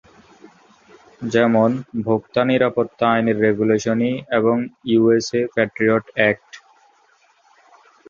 [1.25, 1.75] যেমনঃ
[2.05, 4.57] ভোক্তা নিরাপত্তা আইনের রেগুলেশন ই এবং
[4.85, 6.51] ইউএসএ প্যাট্রিয়ট এক্ট।